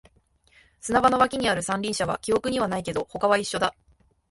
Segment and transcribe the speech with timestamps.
[0.79, 3.75] 砂場の脇にある三輪車は記憶にはないけど、他は一緒だ